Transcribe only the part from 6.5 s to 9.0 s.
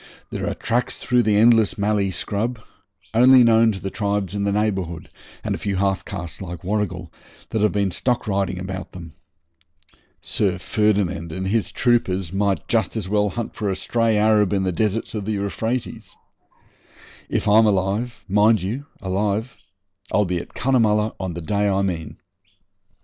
Warrigal, that have been stock riding about